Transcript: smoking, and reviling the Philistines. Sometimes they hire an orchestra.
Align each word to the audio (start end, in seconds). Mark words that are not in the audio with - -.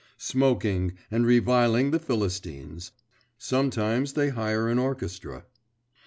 smoking, 0.17 0.97
and 1.11 1.27
reviling 1.27 1.91
the 1.91 1.99
Philistines. 1.99 2.91
Sometimes 3.37 4.13
they 4.13 4.29
hire 4.29 4.67
an 4.67 4.79
orchestra. 4.79 5.45